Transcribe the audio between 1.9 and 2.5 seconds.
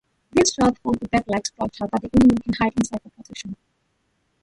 the animal